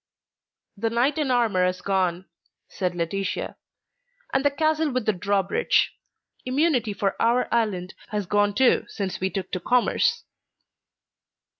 [0.77, 2.25] "The knight in armour has gone,"
[2.67, 3.55] said Laetitia,
[4.33, 5.95] "and the castle with the draw bridge.
[6.43, 10.23] Immunity for our island has gone too since we took to commerce."